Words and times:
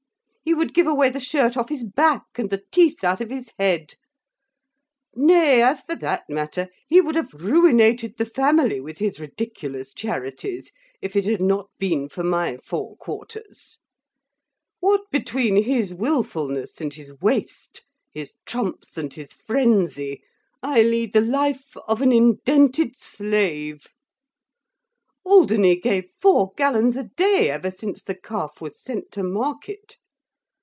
He 0.43 0.55
would 0.55 0.73
give 0.73 0.87
away 0.87 1.09
the 1.09 1.19
shirt 1.19 1.55
off 1.55 1.69
his 1.69 1.83
back, 1.85 2.23
and 2.35 2.49
the 2.49 2.63
teeth 2.71 3.05
out 3.05 3.21
of 3.21 3.29
his 3.29 3.51
head; 3.57 3.93
nay, 5.15 5.61
as 5.61 5.81
for 5.83 5.95
that 5.95 6.23
matter; 6.29 6.67
he 6.89 6.99
would 6.99 7.15
have 7.15 7.31
ruinated 7.35 8.17
the 8.17 8.25
family 8.25 8.81
with 8.81 8.97
his 8.97 9.17
ridiculous 9.19 9.93
charities, 9.93 10.71
if 11.01 11.15
it 11.15 11.25
had 11.25 11.39
not 11.41 11.69
been 11.77 12.09
for 12.09 12.23
my 12.23 12.57
four 12.57 12.97
quarters 12.97 13.77
What 14.79 15.03
between 15.09 15.61
his 15.63 15.93
willfullness 15.93 16.81
and 16.81 16.91
his 16.93 17.17
waste, 17.21 17.83
his 18.11 18.33
trumps, 18.45 18.97
and 18.97 19.13
his 19.13 19.31
frenzy, 19.31 20.21
I 20.61 20.81
lead 20.81 21.13
the 21.13 21.21
life 21.21 21.77
of 21.87 22.01
an 22.01 22.11
indented 22.11 22.97
slave. 22.97 23.85
Alderney 25.25 25.79
gave 25.79 26.11
four 26.19 26.51
gallons 26.57 26.97
a 26.97 27.05
day, 27.05 27.49
ever 27.51 27.71
since 27.71 28.01
the 28.01 28.15
calf 28.15 28.59
was 28.59 28.81
sent 28.81 29.11
to 29.13 29.23
market. 29.23 29.97